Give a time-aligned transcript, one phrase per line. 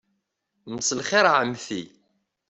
[0.73, 1.81] Mselxir a Ɛemti.